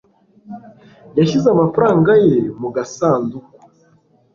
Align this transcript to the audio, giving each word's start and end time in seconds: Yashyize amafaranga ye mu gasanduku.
Yashyize 1.17 1.47
amafaranga 1.51 2.11
ye 2.25 2.37
mu 2.59 2.67
gasanduku. 2.75 3.51